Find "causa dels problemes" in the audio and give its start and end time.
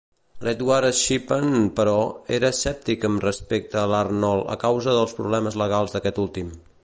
4.67-5.61